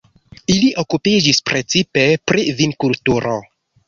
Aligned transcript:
Ili 0.51 0.69
okupiĝis 0.83 1.41
precipe 1.49 2.05
pri 2.31 2.47
vinkulturo. 2.63 3.35